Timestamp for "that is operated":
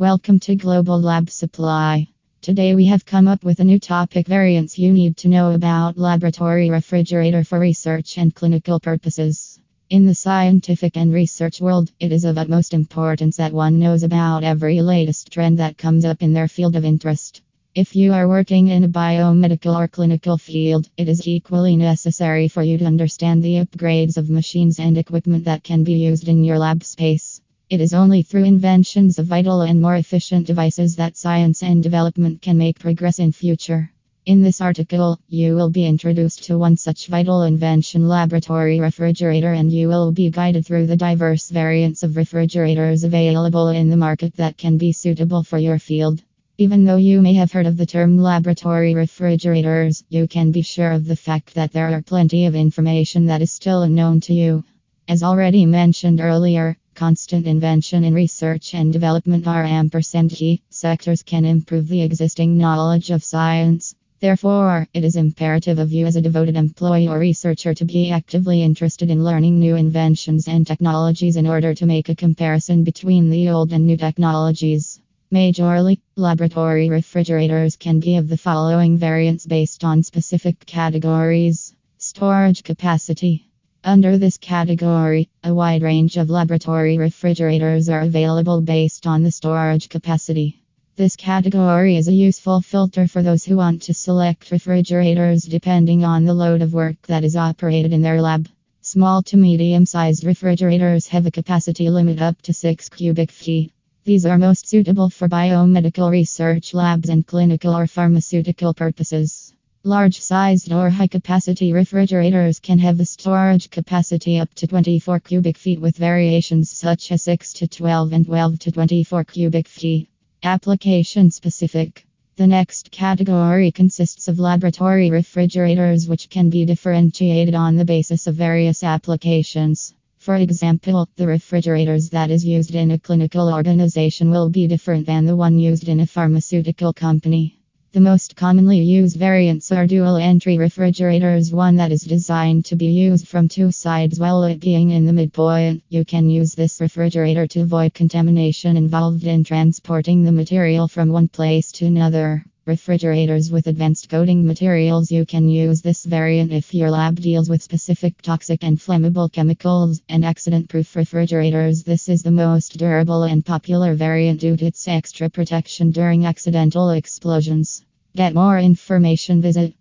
97.06-97.92